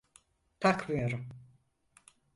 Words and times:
Takmıyorum. 0.59 1.29